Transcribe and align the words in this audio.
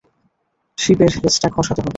শিপের 0.77 1.11
লেজটা 1.17 1.47
খসাতে 1.53 1.79
হবে। 1.81 1.89